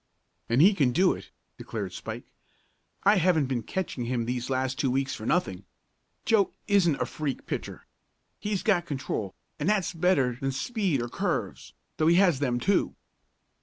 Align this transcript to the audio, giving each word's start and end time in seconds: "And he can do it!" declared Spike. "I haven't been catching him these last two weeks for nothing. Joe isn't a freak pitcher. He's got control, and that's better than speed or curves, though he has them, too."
"And 0.49 0.63
he 0.63 0.73
can 0.73 0.93
do 0.93 1.13
it!" 1.13 1.29
declared 1.59 1.93
Spike. 1.93 2.23
"I 3.03 3.17
haven't 3.17 3.45
been 3.45 3.61
catching 3.61 4.05
him 4.05 4.25
these 4.25 4.49
last 4.49 4.79
two 4.79 4.89
weeks 4.89 5.13
for 5.13 5.27
nothing. 5.27 5.63
Joe 6.25 6.53
isn't 6.67 6.99
a 6.99 7.05
freak 7.05 7.45
pitcher. 7.45 7.85
He's 8.39 8.63
got 8.63 8.87
control, 8.87 9.35
and 9.59 9.69
that's 9.69 9.93
better 9.93 10.39
than 10.41 10.53
speed 10.53 11.03
or 11.03 11.07
curves, 11.07 11.75
though 11.97 12.07
he 12.07 12.15
has 12.15 12.39
them, 12.39 12.59
too." 12.59 12.95